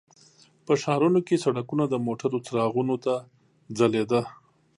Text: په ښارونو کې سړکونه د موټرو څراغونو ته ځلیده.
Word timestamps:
په 0.65 0.73
ښارونو 0.81 1.19
کې 1.27 1.41
سړکونه 1.45 1.83
د 1.89 1.95
موټرو 2.05 2.37
څراغونو 2.45 2.95
ته 3.05 3.13
ځلیده. 3.77 4.21